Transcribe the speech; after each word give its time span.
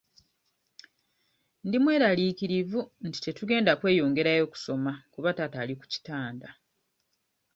Ndi 1.65 1.77
mweraliikirivu 1.83 2.79
nti 3.05 3.17
tetugenda 3.25 3.71
kweyongerayo 3.79 4.45
kusoma 4.51 4.91
kuba 5.13 5.29
taata 5.37 5.57
ali 5.61 5.73
ku 5.79 5.85
kitanda. 5.93 6.49